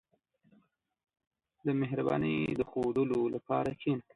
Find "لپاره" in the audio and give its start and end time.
3.35-3.69